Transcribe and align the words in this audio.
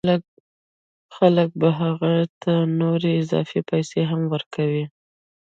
خلک 1.17 1.49
به 1.59 1.69
هغه 1.81 2.13
ته 2.41 2.53
نورې 2.79 3.11
اضافه 3.21 3.59
پیسې 3.71 4.01
هم 4.11 4.21
ورکوي 4.33 4.85